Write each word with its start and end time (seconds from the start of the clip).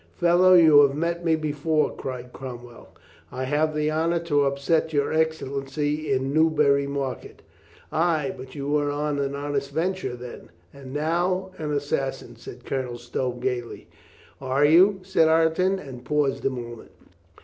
"Fellow, 0.15 0.55
you 0.55 0.79
have 0.81 0.95
met 0.95 1.23
me 1.23 1.35
before," 1.35 1.93
cried 1.95 2.33
Crom 2.33 2.63
well. 2.63 2.89
"I 3.31 3.43
had 3.43 3.75
the 3.75 3.91
honor 3.91 4.17
to 4.21 4.45
upset 4.45 4.93
Your 4.93 5.13
Excellency 5.13 6.11
in 6.11 6.33
Newbury 6.33 6.87
market." 6.87 7.43
"Ay, 7.91 8.33
but 8.35 8.55
you 8.55 8.67
were 8.67 8.89
on 8.89 9.19
an 9.19 9.35
honest 9.35 9.69
venture 9.69 10.15
then." 10.15 10.49
"And 10.73 10.91
now 10.91 11.51
an 11.59 11.71
assassin," 11.71 12.35
said 12.35 12.65
Colonel 12.65 12.97
Stow 12.97 13.33
gaily. 13.33 13.89
"Are 14.41 14.65
you?" 14.65 15.01
said 15.03 15.27
Ireton, 15.27 15.77
and 15.77 16.03
paused 16.03 16.43
a 16.47 16.49
moment. 16.49 16.89